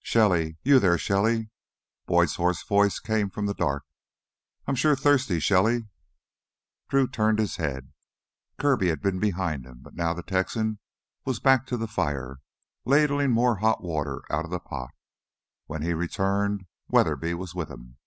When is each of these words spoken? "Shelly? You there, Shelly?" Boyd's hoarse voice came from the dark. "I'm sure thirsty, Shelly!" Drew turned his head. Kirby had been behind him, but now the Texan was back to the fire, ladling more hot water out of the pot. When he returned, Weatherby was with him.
"Shelly? 0.00 0.56
You 0.62 0.78
there, 0.78 0.96
Shelly?" 0.96 1.50
Boyd's 2.06 2.36
hoarse 2.36 2.62
voice 2.62 2.98
came 2.98 3.28
from 3.28 3.44
the 3.44 3.52
dark. 3.52 3.84
"I'm 4.66 4.74
sure 4.74 4.96
thirsty, 4.96 5.38
Shelly!" 5.38 5.86
Drew 6.88 7.06
turned 7.06 7.38
his 7.38 7.56
head. 7.56 7.92
Kirby 8.58 8.88
had 8.88 9.02
been 9.02 9.18
behind 9.18 9.66
him, 9.66 9.80
but 9.82 9.94
now 9.94 10.14
the 10.14 10.22
Texan 10.22 10.78
was 11.26 11.40
back 11.40 11.66
to 11.66 11.76
the 11.76 11.86
fire, 11.88 12.38
ladling 12.86 13.32
more 13.32 13.56
hot 13.56 13.82
water 13.82 14.22
out 14.30 14.46
of 14.46 14.50
the 14.50 14.60
pot. 14.60 14.92
When 15.66 15.82
he 15.82 15.92
returned, 15.92 16.64
Weatherby 16.88 17.34
was 17.34 17.54
with 17.54 17.70
him. 17.70 17.98